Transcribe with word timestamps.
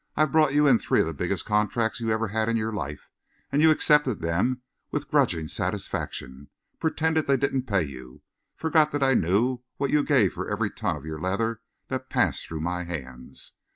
I've 0.15 0.31
brought 0.31 0.55
you 0.55 0.65
in 0.65 0.79
three 0.79 0.99
of 1.01 1.05
the 1.05 1.13
biggest 1.13 1.45
contracts 1.45 1.99
you 1.99 2.09
ever 2.09 2.29
had 2.29 2.49
in 2.49 2.57
your 2.57 2.73
life, 2.73 3.07
and 3.51 3.61
you 3.61 3.69
accepted 3.69 4.19
them 4.19 4.63
with 4.89 5.07
grudging 5.11 5.47
satisfaction, 5.47 6.49
pretended 6.79 7.27
they 7.27 7.37
didn't 7.37 7.67
pay 7.67 7.83
you, 7.83 8.23
forgot 8.55 8.91
that 8.93 9.03
I 9.03 9.13
knew 9.13 9.61
what 9.77 9.91
you 9.91 10.03
gave 10.03 10.33
for 10.33 10.49
every 10.49 10.71
ton 10.71 10.95
of 10.95 11.05
your 11.05 11.21
leather 11.21 11.61
that 11.89 12.09
passed 12.09 12.47
through 12.47 12.61
my 12.61 12.81
hands. 12.81 13.53